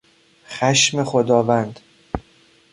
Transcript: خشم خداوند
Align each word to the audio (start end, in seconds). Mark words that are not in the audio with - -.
خشم 0.47 1.03
خداوند 1.03 1.79